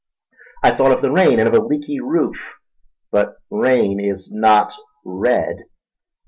[0.63, 2.55] I thought of the rain and of a leaky roof,
[3.11, 4.73] but rain is not
[5.05, 5.65] red.